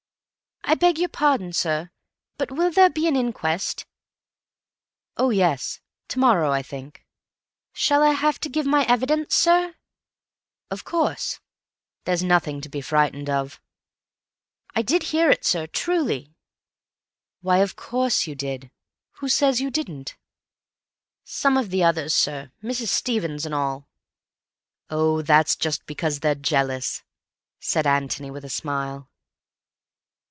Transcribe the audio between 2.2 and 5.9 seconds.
but will there be an inquest?" "Oh, yes.